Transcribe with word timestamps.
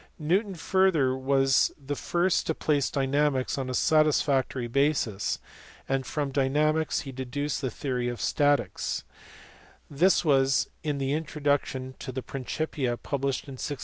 Newton 0.17 0.55
further 0.55 1.15
was 1.15 1.71
the 1.77 1.95
first 1.95 2.47
to 2.47 2.55
place 2.55 2.89
dynamics 2.89 3.59
on 3.59 3.69
a 3.69 3.75
satisfactory 3.75 4.65
basis, 4.67 5.37
and 5.87 6.07
from 6.07 6.31
dynamics 6.31 7.01
he 7.01 7.11
deduced 7.11 7.61
the 7.61 7.69
theory 7.69 8.07
of 8.09 8.19
statics: 8.19 9.03
this 9.91 10.25
was 10.25 10.67
in 10.81 10.97
the 10.97 11.13
introduction 11.13 11.93
to 11.99 12.11
the 12.11 12.23
Principia 12.23 12.97
pub 12.97 13.21
lished 13.21 13.45
in 13.47 13.61
1687. 13.61 13.77